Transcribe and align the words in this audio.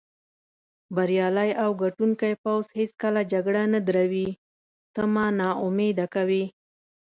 بریالی 0.95 1.49
او 1.63 1.69
ګټوونکی 1.81 2.33
پوځ 2.43 2.65
هېڅکله 2.79 3.21
جګړه 3.33 3.61
نه 3.73 3.79
دروي، 3.87 4.27
ته 4.93 5.01
ما 5.13 5.25
نا 5.39 5.49
امیده 5.65 6.05
کوې. 6.15 6.45